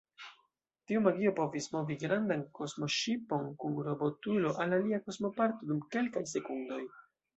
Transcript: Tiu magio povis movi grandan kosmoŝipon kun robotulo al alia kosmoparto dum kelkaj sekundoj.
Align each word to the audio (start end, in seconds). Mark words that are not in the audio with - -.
Tiu 0.91 1.01
magio 1.07 1.33
povis 1.39 1.67
movi 1.75 1.97
grandan 2.03 2.41
kosmoŝipon 2.59 3.45
kun 3.65 3.77
robotulo 3.89 4.55
al 4.65 4.75
alia 4.79 5.01
kosmoparto 5.09 5.71
dum 5.73 5.85
kelkaj 5.97 6.25
sekundoj. 6.37 6.85